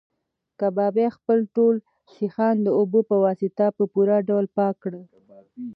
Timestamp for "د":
2.63-2.67